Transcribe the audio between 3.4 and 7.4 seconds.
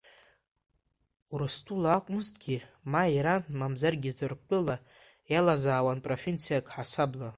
мамзаргьы Ҭырқәтәыла иалазаауан провинциак аҳасабала.